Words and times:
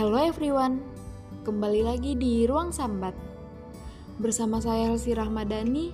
Hello 0.00 0.16
everyone, 0.16 0.80
kembali 1.44 1.84
lagi 1.84 2.16
di 2.16 2.48
Ruang 2.48 2.72
Sambat. 2.72 3.12
Bersama 4.16 4.56
saya 4.56 4.88
Elsi 4.88 5.12
Rahmadani 5.12 5.92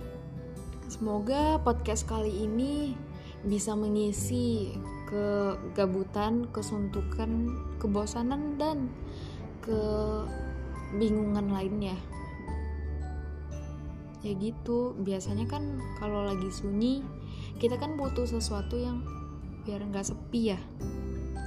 Semoga 0.86 1.58
podcast 1.58 2.06
kali 2.06 2.46
ini 2.46 2.94
bisa 3.42 3.74
mengisi 3.74 4.70
kegabutan, 5.10 6.46
kesuntukan, 6.54 7.50
kebosanan, 7.82 8.54
dan 8.54 8.94
kebingungan 9.66 11.50
lainnya. 11.50 11.98
Ya 14.22 14.38
gitu, 14.38 14.94
biasanya 15.02 15.50
kan 15.50 15.82
kalau 15.98 16.30
lagi 16.30 16.46
sunyi 16.54 17.02
kita 17.58 17.74
kan 17.74 17.98
butuh 17.98 18.22
sesuatu 18.22 18.78
yang 18.78 19.02
biar 19.66 19.82
nggak 19.82 20.06
sepi 20.06 20.54
ya 20.54 20.62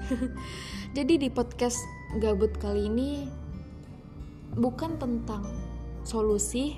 jadi 0.98 1.14
di 1.18 1.30
podcast 1.30 1.78
gabut 2.18 2.54
kali 2.58 2.90
ini 2.90 3.30
bukan 4.58 4.98
tentang 4.98 5.46
solusi 6.02 6.78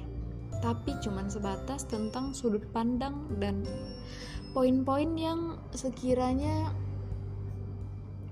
tapi 0.61 0.93
cuman 1.01 1.25
sebatas 1.31 1.89
tentang 1.89 2.37
sudut 2.37 2.61
pandang 2.69 3.25
dan 3.41 3.65
poin-poin 4.53 5.09
yang 5.17 5.57
sekiranya 5.73 6.75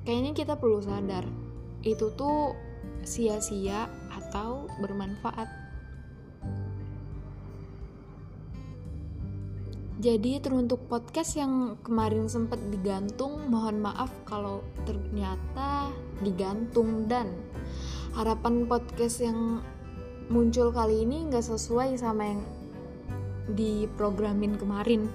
kayaknya 0.05 0.31
kita 0.33 0.53
perlu 0.57 0.79
sadar. 0.79 1.25
Itu 1.81 2.13
tuh 2.13 2.53
sia-sia 3.01 3.87
atau 4.13 4.67
bermanfaat 4.83 5.47
Jadi 9.99 10.39
teruntuk 10.39 10.87
podcast 10.87 11.35
yang 11.35 11.75
kemarin 11.83 12.31
sempat 12.31 12.55
digantung, 12.71 13.51
mohon 13.51 13.83
maaf 13.83 14.07
kalau 14.23 14.63
ternyata 14.87 15.91
digantung 16.23 17.03
dan 17.11 17.35
harapan 18.15 18.63
podcast 18.63 19.19
yang 19.19 19.59
muncul 20.31 20.71
kali 20.71 21.03
ini 21.03 21.27
nggak 21.27 21.43
sesuai 21.43 21.99
sama 21.99 22.31
yang 22.31 22.41
diprogramin 23.59 24.55
kemarin. 24.55 25.11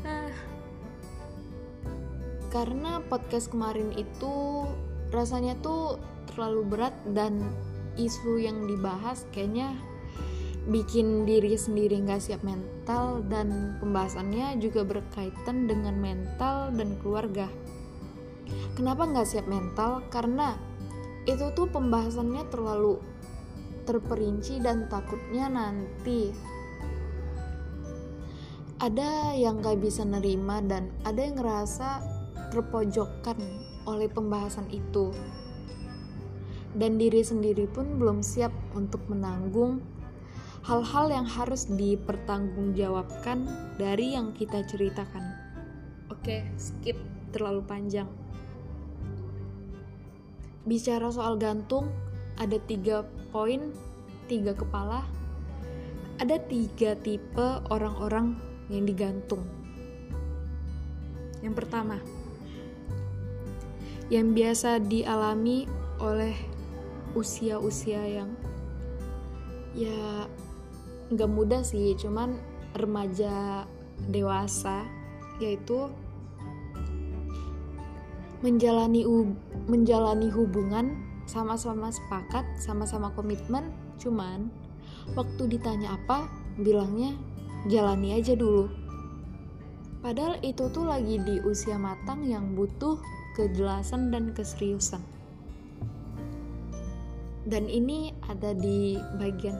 nah, 0.00 0.32
karena 2.48 3.04
podcast 3.04 3.52
kemarin 3.52 3.92
itu 4.00 4.64
rasanya 5.12 5.60
tuh 5.60 6.00
terlalu 6.32 6.72
berat 6.72 6.96
dan 7.12 7.36
isu 8.00 8.40
yang 8.40 8.64
dibahas 8.64 9.28
kayaknya 9.28 9.76
bikin 10.68 11.24
diri 11.24 11.56
sendiri 11.56 11.96
nggak 12.04 12.20
siap 12.20 12.44
mental 12.44 13.24
dan 13.32 13.80
pembahasannya 13.80 14.60
juga 14.60 14.84
berkaitan 14.84 15.64
dengan 15.64 15.96
mental 15.96 16.68
dan 16.76 17.00
keluarga. 17.00 17.48
Kenapa 18.76 19.08
nggak 19.08 19.28
siap 19.28 19.46
mental? 19.48 20.04
Karena 20.12 20.58
itu 21.24 21.48
tuh 21.56 21.68
pembahasannya 21.72 22.44
terlalu 22.52 23.00
terperinci 23.88 24.60
dan 24.60 24.90
takutnya 24.92 25.48
nanti 25.48 26.32
ada 28.80 29.36
yang 29.36 29.60
nggak 29.60 29.80
bisa 29.80 30.04
nerima 30.04 30.64
dan 30.64 30.88
ada 31.04 31.20
yang 31.20 31.36
ngerasa 31.36 32.00
terpojokkan 32.52 33.36
oleh 33.84 34.08
pembahasan 34.08 34.68
itu 34.72 35.12
dan 36.76 36.96
diri 36.96 37.20
sendiri 37.20 37.66
pun 37.66 37.98
belum 37.98 38.22
siap 38.22 38.54
untuk 38.72 39.02
menanggung 39.10 39.82
hal-hal 40.60 41.06
yang 41.08 41.26
harus 41.26 41.64
dipertanggungjawabkan 41.72 43.48
dari 43.80 44.12
yang 44.16 44.36
kita 44.36 44.60
ceritakan. 44.68 45.24
Oke, 46.12 46.44
skip 46.60 47.00
terlalu 47.32 47.64
panjang. 47.64 48.08
Bicara 50.68 51.08
soal 51.08 51.40
gantung, 51.40 51.88
ada 52.36 52.60
tiga 52.68 53.08
poin, 53.32 53.72
tiga 54.28 54.52
kepala, 54.52 55.02
ada 56.20 56.36
tiga 56.36 56.92
tipe 57.00 57.64
orang-orang 57.72 58.36
yang 58.68 58.84
digantung. 58.84 59.40
Yang 61.40 61.54
pertama, 61.64 61.96
yang 64.12 64.36
biasa 64.36 64.84
dialami 64.84 65.64
oleh 65.96 66.36
usia-usia 67.16 68.04
yang 68.04 68.30
ya 69.72 70.28
nggak 71.10 71.30
mudah 71.30 71.62
sih 71.66 71.94
cuman 71.98 72.38
remaja 72.78 73.66
dewasa 74.10 74.86
yaitu 75.42 75.90
menjalani 78.40 79.04
menjalani 79.68 80.32
hubungan 80.32 80.96
sama-sama 81.26 81.92
sepakat 81.92 82.46
sama-sama 82.56 83.12
komitmen 83.12 83.68
cuman 84.00 84.48
waktu 85.12 85.50
ditanya 85.50 85.98
apa 85.98 86.30
bilangnya 86.56 87.14
jalani 87.68 88.16
aja 88.16 88.32
dulu. 88.32 88.72
Padahal 90.00 90.40
itu 90.40 90.64
tuh 90.72 90.88
lagi 90.88 91.20
di 91.20 91.44
usia 91.44 91.76
matang 91.76 92.24
yang 92.24 92.56
butuh 92.56 92.96
kejelasan 93.36 94.08
dan 94.08 94.32
keseriusan. 94.32 95.04
Dan 97.44 97.68
ini 97.68 98.16
ada 98.24 98.56
di 98.56 98.96
bagian 99.20 99.56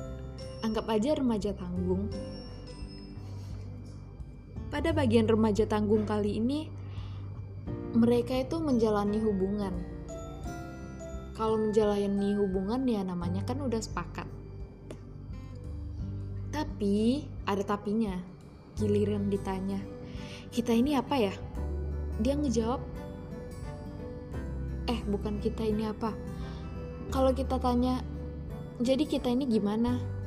anggap 0.60 0.86
aja 0.92 1.16
remaja 1.16 1.50
tanggung. 1.56 2.12
Pada 4.70 4.94
bagian 4.94 5.26
remaja 5.26 5.66
tanggung 5.66 6.06
kali 6.06 6.38
ini, 6.38 6.70
mereka 7.96 8.38
itu 8.38 8.62
menjalani 8.62 9.18
hubungan. 9.18 9.74
Kalau 11.34 11.58
menjalani 11.58 12.36
hubungan 12.36 12.84
ya 12.86 13.02
namanya 13.02 13.42
kan 13.42 13.58
udah 13.58 13.80
sepakat. 13.80 14.28
Tapi 16.52 17.24
ada 17.48 17.64
tapinya. 17.64 18.14
Giliran 18.78 19.28
ditanya, 19.28 19.80
"Kita 20.54 20.70
ini 20.70 20.94
apa 20.94 21.18
ya?" 21.18 21.34
Dia 22.22 22.36
ngejawab, 22.38 22.80
"Eh, 24.86 25.00
bukan 25.08 25.42
kita 25.42 25.66
ini 25.66 25.88
apa." 25.88 26.14
Kalau 27.10 27.34
kita 27.34 27.58
tanya, 27.58 28.00
"Jadi 28.78 29.04
kita 29.08 29.28
ini 29.32 29.50
gimana?" 29.50 30.19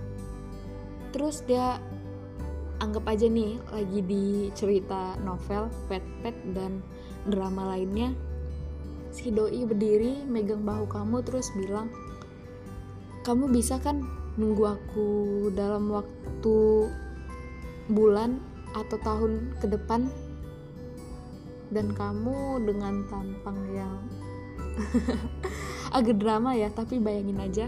Terus 1.13 1.45
dia 1.45 1.79
anggap 2.81 3.05
aja 3.07 3.29
nih 3.29 3.61
lagi 3.71 3.99
di 4.03 4.25
cerita 4.57 5.15
novel 5.21 5.69
pet 5.87 6.03
pet 6.25 6.35
dan 6.51 6.83
drama 7.29 7.77
lainnya 7.77 8.11
si 9.13 9.29
doi 9.29 9.63
berdiri 9.63 10.25
megang 10.25 10.65
bahu 10.65 10.89
kamu 10.89 11.21
terus 11.21 11.53
bilang 11.53 11.87
kamu 13.23 13.47
bisa 13.53 13.79
kan 13.79 14.03
nunggu 14.35 14.75
aku 14.75 15.07
dalam 15.55 15.93
waktu 15.93 16.89
bulan 17.87 18.41
atau 18.73 18.97
tahun 18.99 19.53
ke 19.61 19.67
depan? 19.69 20.09
Dan 21.73 21.93
kamu 21.93 22.67
dengan 22.69 23.01
tampang 23.09 23.57
yang 23.73 24.01
agak 25.97 26.21
drama 26.21 26.53
ya 26.53 26.69
tapi 26.69 27.01
bayangin 27.01 27.41
aja 27.41 27.65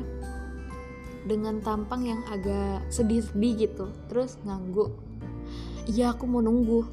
dengan 1.26 1.60
tampang 1.60 2.06
yang 2.06 2.22
agak 2.30 2.86
sedih-sedih 2.94 3.54
gitu. 3.66 3.86
Terus 4.08 4.38
ngangguk. 4.46 4.94
Iya 5.90 6.14
aku 6.14 6.30
mau 6.30 6.40
nunggu. 6.40 6.86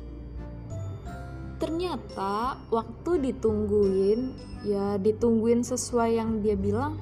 Ternyata 1.60 2.59
waktu 2.72 3.31
ditungguin 3.31 4.20
ya 4.66 4.98
ditungguin 4.98 5.62
sesuai 5.62 6.19
yang 6.19 6.43
dia 6.43 6.59
bilang 6.59 6.98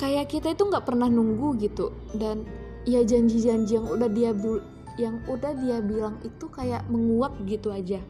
kayak 0.00 0.32
kita 0.32 0.56
itu 0.56 0.66
nggak 0.66 0.88
pernah 0.88 1.06
nunggu 1.06 1.60
gitu. 1.60 1.92
Dan 2.16 2.48
ya 2.88 3.04
janji-janji 3.04 3.76
yang 3.76 3.86
udah 3.86 4.08
dia 4.08 4.32
yang 4.98 5.20
udah 5.28 5.52
dia 5.56 5.78
bilang 5.84 6.18
itu 6.24 6.48
kayak 6.48 6.82
menguap 6.88 7.36
gitu 7.44 7.70
aja. 7.70 8.00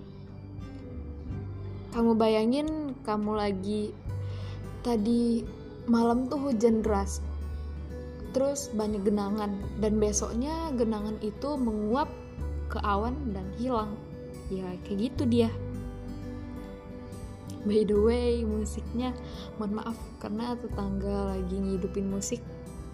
Kamu 1.90 2.14
bayangin 2.14 2.94
kamu 3.02 3.34
lagi 3.34 3.90
tadi 4.86 5.43
malam 5.90 6.31
tuh 6.31 6.38
hujan 6.50 6.81
deras 6.86 7.19
terus 8.31 8.71
banyak 8.73 9.03
genangan. 9.03 9.59
Dan 9.79 9.99
besoknya 9.99 10.73
genangan 10.75 11.19
itu 11.23 11.56
menguap 11.59 12.11
ke 12.71 12.79
awan 12.82 13.35
dan 13.35 13.47
hilang. 13.59 13.94
Ya 14.50 14.67
kayak 14.87 15.11
gitu 15.11 15.23
dia. 15.27 15.50
By 17.67 17.85
the 17.85 17.99
way 17.99 18.41
musiknya 18.41 19.12
mohon 19.61 19.77
maaf 19.77 19.99
karena 20.17 20.56
tetangga 20.56 21.37
lagi 21.37 21.56
ngidupin 21.61 22.09
musik. 22.09 22.41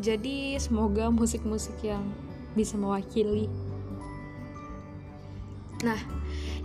Jadi 0.02 0.58
semoga 0.58 1.08
musik-musik 1.08 1.78
yang 1.86 2.02
bisa 2.58 2.74
mewakili. 2.74 3.46
Nah 5.86 6.00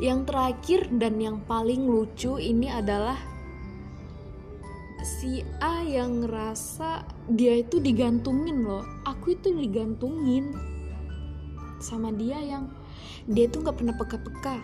yang 0.02 0.26
terakhir 0.26 0.90
dan 0.98 1.22
yang 1.22 1.38
paling 1.46 1.86
lucu 1.86 2.42
ini 2.42 2.74
adalah 2.74 3.31
si 5.20 5.44
A 5.60 5.84
yang 5.84 6.24
ngerasa 6.24 7.04
dia 7.28 7.60
itu 7.60 7.84
digantungin 7.84 8.64
loh 8.64 8.88
aku 9.04 9.36
itu 9.36 9.52
digantungin 9.52 10.56
sama 11.84 12.16
dia 12.16 12.40
yang 12.40 12.72
dia 13.28 13.52
tuh 13.52 13.60
nggak 13.60 13.76
pernah 13.76 13.96
peka-peka 14.00 14.58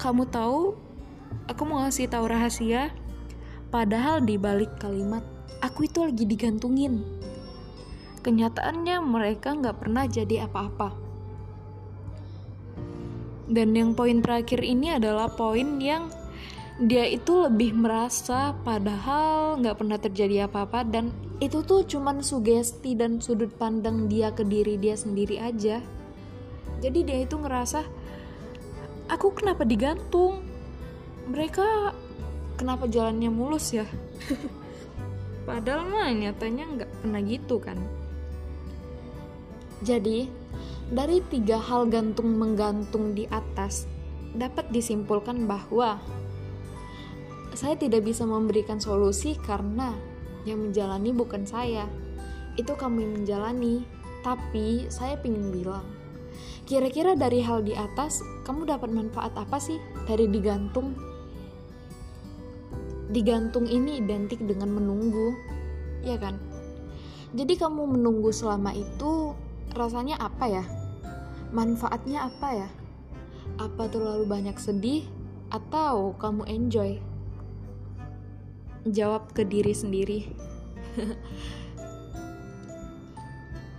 kamu 0.00 0.24
tahu 0.32 0.74
aku 1.46 1.62
mau 1.66 1.82
ngasih 1.84 2.10
tahu 2.10 2.28
rahasia. 2.28 2.92
Padahal 3.72 4.20
di 4.20 4.36
balik 4.36 4.76
kalimat, 4.76 5.24
aku 5.64 5.88
itu 5.88 6.04
lagi 6.04 6.28
digantungin. 6.28 7.00
Kenyataannya 8.20 9.00
mereka 9.02 9.56
nggak 9.56 9.80
pernah 9.80 10.04
jadi 10.06 10.46
apa-apa. 10.46 10.92
Dan 13.48 13.76
yang 13.76 13.92
poin 13.92 14.22
terakhir 14.22 14.60
ini 14.64 14.96
adalah 14.96 15.32
poin 15.32 15.80
yang 15.80 16.08
dia 16.82 17.06
itu 17.06 17.46
lebih 17.46 17.78
merasa 17.78 18.58
padahal 18.66 19.54
nggak 19.62 19.76
pernah 19.78 19.98
terjadi 20.02 20.50
apa-apa 20.50 20.82
dan 20.82 21.14
itu 21.38 21.62
tuh 21.62 21.86
cuman 21.86 22.26
sugesti 22.26 22.98
dan 22.98 23.22
sudut 23.22 23.54
pandang 23.54 24.10
dia 24.10 24.34
ke 24.34 24.42
diri 24.42 24.74
dia 24.74 24.98
sendiri 24.98 25.38
aja. 25.38 25.78
Jadi 26.82 26.98
dia 27.06 27.22
itu 27.22 27.38
ngerasa 27.38 27.86
aku 29.06 29.30
kenapa 29.30 29.62
digantung? 29.62 30.42
Mereka 31.30 31.94
kenapa 32.58 32.90
jalannya 32.90 33.30
mulus 33.30 33.70
ya? 33.70 33.86
Padahal 35.46 35.86
mah 35.86 36.10
nyatanya 36.10 36.64
nggak 36.66 36.90
pernah 36.98 37.22
gitu 37.22 37.62
kan. 37.62 37.78
Jadi 39.86 40.26
dari 40.90 41.22
tiga 41.30 41.62
hal 41.62 41.86
gantung 41.86 42.34
menggantung 42.34 43.14
di 43.14 43.30
atas 43.30 43.86
dapat 44.34 44.66
disimpulkan 44.74 45.46
bahwa 45.46 46.02
saya 47.52 47.76
tidak 47.76 48.08
bisa 48.08 48.24
memberikan 48.24 48.80
solusi 48.80 49.36
karena 49.36 49.92
yang 50.48 50.64
menjalani 50.64 51.12
bukan 51.12 51.44
saya. 51.44 51.86
Itu 52.56 52.76
yang 52.76 53.24
menjalani. 53.24 53.84
Tapi 54.22 54.86
saya 54.86 55.18
ingin 55.26 55.50
bilang, 55.50 55.82
kira-kira 56.62 57.18
dari 57.18 57.42
hal 57.42 57.66
di 57.66 57.74
atas, 57.74 58.22
kamu 58.46 58.70
dapat 58.70 58.94
manfaat 58.94 59.34
apa 59.34 59.58
sih 59.58 59.82
dari 60.06 60.30
digantung? 60.30 60.94
Digantung 63.10 63.66
ini 63.66 63.98
identik 63.98 64.38
dengan 64.46 64.78
menunggu, 64.78 65.34
ya 66.06 66.14
kan? 66.22 66.38
Jadi 67.34 67.58
kamu 67.58 67.98
menunggu 67.98 68.30
selama 68.30 68.70
itu 68.78 69.34
rasanya 69.74 70.22
apa 70.22 70.46
ya? 70.46 70.64
Manfaatnya 71.50 72.30
apa 72.30 72.48
ya? 72.54 72.68
Apa 73.58 73.90
terlalu 73.90 74.22
banyak 74.22 74.54
sedih 74.54 75.02
atau 75.50 76.14
kamu 76.14 76.46
enjoy? 76.46 77.02
Jawab 78.88 79.30
ke 79.34 79.46
diri 79.46 79.74
sendiri. 79.74 80.20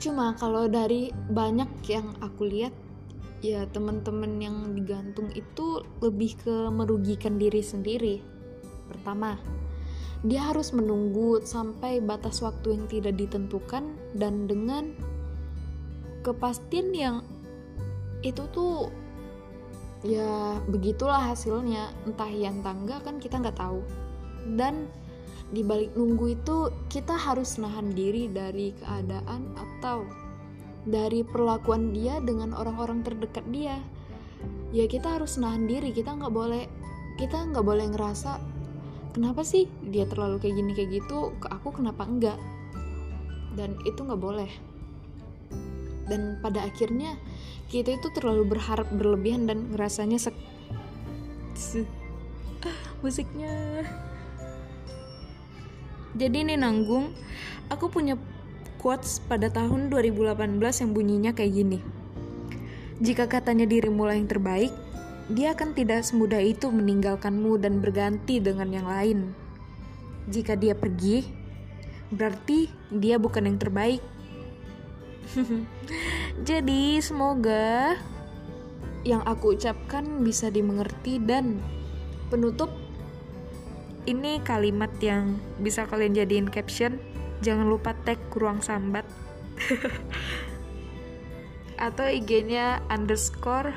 Cuma 0.04 0.36
kalau 0.36 0.68
dari 0.68 1.12
banyak 1.12 1.70
yang 1.88 2.12
aku 2.20 2.44
lihat, 2.48 2.76
ya 3.40 3.64
teman-teman 3.72 4.40
yang 4.40 4.58
digantung 4.76 5.32
itu 5.32 5.84
lebih 6.04 6.36
ke 6.44 6.56
merugikan 6.72 7.40
diri 7.40 7.64
sendiri. 7.64 8.20
Pertama, 8.88 9.40
dia 10.24 10.52
harus 10.52 10.72
menunggu 10.72 11.44
sampai 11.44 12.00
batas 12.00 12.40
waktu 12.40 12.80
yang 12.80 12.86
tidak 12.88 13.16
ditentukan 13.20 13.96
dan 14.16 14.48
dengan 14.48 14.96
kepastian 16.24 16.96
yang 16.96 17.16
itu 18.24 18.48
tuh 18.56 18.88
ya 20.04 20.60
begitulah 20.72 21.32
hasilnya 21.32 21.92
entah 22.08 22.32
yang 22.32 22.64
tangga 22.64 23.04
kan 23.04 23.20
kita 23.20 23.40
nggak 23.40 23.60
tahu 23.60 23.84
dan 24.56 24.88
di 25.54 25.62
balik 25.62 25.94
nunggu 25.94 26.34
itu 26.34 26.58
kita 26.90 27.14
harus 27.14 27.62
nahan 27.62 27.94
diri 27.94 28.26
dari 28.26 28.74
keadaan 28.74 29.54
atau 29.54 30.02
dari 30.84 31.24
perlakuan 31.24 31.94
dia 31.94 32.20
dengan 32.20 32.52
orang-orang 32.58 33.06
terdekat 33.06 33.46
dia. 33.54 33.80
Ya 34.74 34.90
kita 34.90 35.22
harus 35.22 35.38
nahan 35.38 35.70
diri. 35.70 35.94
Kita 35.94 36.18
nggak 36.18 36.34
boleh 36.34 36.66
kita 37.22 37.54
nggak 37.54 37.62
boleh 37.62 37.86
ngerasa 37.94 38.42
kenapa 39.14 39.46
sih 39.46 39.70
dia 39.86 40.10
terlalu 40.10 40.42
kayak 40.42 40.56
gini 40.58 40.72
kayak 40.74 40.90
gitu? 41.04 41.32
Ke 41.38 41.54
aku 41.54 41.70
kenapa 41.78 42.04
enggak? 42.04 42.40
Dan 43.54 43.78
itu 43.86 44.02
nggak 44.02 44.20
boleh. 44.20 44.50
Dan 46.10 46.42
pada 46.42 46.66
akhirnya 46.66 47.16
kita 47.70 47.96
itu 47.96 48.10
terlalu 48.12 48.58
berharap 48.58 48.90
berlebihan 48.92 49.46
dan 49.46 49.70
ngerasanya 49.72 50.18
sek 50.18 50.36
musiknya 53.06 53.86
jadi 56.14 56.46
ini 56.46 56.54
nanggung, 56.54 57.10
aku 57.74 57.90
punya 57.90 58.14
quotes 58.78 59.18
pada 59.26 59.50
tahun 59.50 59.90
2018 59.90 60.62
yang 60.62 60.92
bunyinya 60.94 61.32
kayak 61.34 61.54
gini. 61.58 61.80
Jika 63.02 63.26
katanya 63.26 63.66
dirimu 63.66 64.06
yang 64.06 64.30
terbaik, 64.30 64.70
dia 65.32 65.58
akan 65.58 65.74
tidak 65.74 66.06
semudah 66.06 66.44
itu 66.44 66.70
meninggalkanmu 66.70 67.58
dan 67.58 67.82
berganti 67.82 68.38
dengan 68.38 68.70
yang 68.70 68.86
lain. 68.86 69.34
Jika 70.30 70.54
dia 70.54 70.78
pergi, 70.78 71.26
berarti 72.14 72.70
dia 72.94 73.18
bukan 73.18 73.50
yang 73.50 73.58
terbaik. 73.58 74.04
Jadi, 76.48 77.02
semoga 77.02 77.98
yang 79.02 79.26
aku 79.26 79.58
ucapkan 79.58 80.22
bisa 80.22 80.54
dimengerti 80.54 81.18
dan 81.18 81.58
penutup 82.30 82.83
ini 84.04 84.44
kalimat 84.44 84.92
yang 85.00 85.40
bisa 85.60 85.88
kalian 85.88 86.16
jadiin 86.16 86.48
caption. 86.52 87.00
Jangan 87.44 87.68
lupa 87.68 87.96
tag 88.08 88.20
ruang 88.32 88.64
sambat. 88.64 89.04
Atau 91.86 92.08
IG-nya 92.08 92.84
underscore 92.88 93.76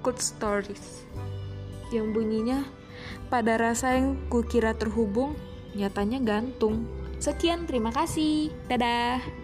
good 0.00 0.16
stories. 0.20 1.04
Yang 1.92 2.06
bunyinya 2.16 2.60
pada 3.28 3.60
rasa 3.60 3.96
yang 3.96 4.16
kukira 4.32 4.72
terhubung 4.76 5.36
nyatanya 5.76 6.20
gantung. 6.20 6.88
Sekian 7.20 7.68
terima 7.68 7.92
kasih. 7.92 8.52
Dadah 8.68 9.41